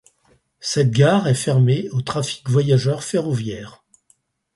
Cette 0.59 0.89
gare 0.89 1.27
est 1.27 1.35
fermée 1.35 1.87
au 1.91 2.01
trafic 2.01 2.49
voyageurs 2.49 3.03
ferroviaire. 3.03 3.83